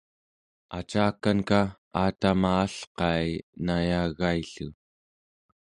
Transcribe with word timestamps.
acakanka 0.77 1.59
aatama 2.01 2.49
alqai 2.63 3.27
nayagai-llu 3.65 4.67